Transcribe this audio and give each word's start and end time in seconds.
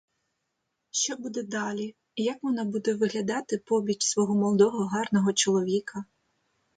Що 0.91 1.15
буде 1.17 1.43
далі, 1.43 1.95
і 2.15 2.23
як 2.23 2.37
вона 2.43 2.63
буде 2.63 2.93
виглядати 2.93 3.57
побіч 3.57 4.03
свого 4.05 4.35
молодого 4.35 4.85
гарного 4.85 5.33
чоловіка? 5.33 6.05